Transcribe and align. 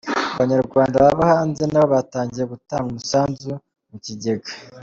Abanyarwanda 0.35 1.03
baba 1.05 1.23
hanze 1.31 1.63
nabo 1.67 1.87
batangiye 1.95 2.45
gutanga 2.53 2.87
umusanzu 2.91 3.51
mu 3.89 3.97
kigega 4.05 4.49